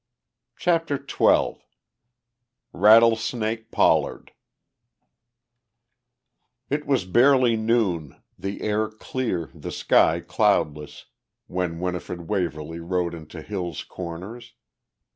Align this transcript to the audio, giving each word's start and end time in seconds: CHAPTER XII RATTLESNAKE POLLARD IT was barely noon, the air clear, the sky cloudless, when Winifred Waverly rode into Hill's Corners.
CHAPTER 0.57 0.97
XII 0.97 1.61
RATTLESNAKE 2.73 3.69
POLLARD 3.69 4.31
IT 6.71 6.87
was 6.87 7.05
barely 7.05 7.55
noon, 7.55 8.19
the 8.35 8.61
air 8.63 8.89
clear, 8.89 9.51
the 9.53 9.71
sky 9.71 10.19
cloudless, 10.19 11.05
when 11.45 11.79
Winifred 11.79 12.21
Waverly 12.27 12.79
rode 12.79 13.13
into 13.13 13.43
Hill's 13.43 13.83
Corners. 13.83 14.53